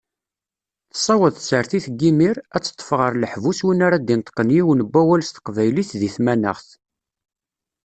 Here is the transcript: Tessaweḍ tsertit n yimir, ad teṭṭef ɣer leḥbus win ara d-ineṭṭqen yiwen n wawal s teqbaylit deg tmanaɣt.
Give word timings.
Tessaweḍ 0.91 1.33
tsertit 1.37 1.85
n 1.89 1.95
yimir, 2.01 2.35
ad 2.55 2.61
teṭṭef 2.63 2.89
ɣer 2.99 3.11
leḥbus 3.15 3.59
win 3.65 3.85
ara 3.87 3.97
d-ineṭṭqen 3.99 4.53
yiwen 4.55 4.83
n 4.85 4.87
wawal 4.91 5.21
s 5.23 5.29
teqbaylit 5.31 5.91
deg 6.01 6.11
tmanaɣt. 6.15 6.67